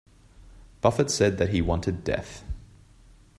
Buffet 0.81 1.11
said 1.11 1.37
that 1.37 1.49
he 1.49 1.61
wanted 1.61 2.03
death. 2.03 2.43